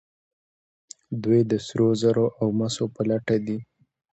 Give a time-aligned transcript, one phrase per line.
[1.23, 3.57] دوی د سرو زرو او مسو په لټه دي.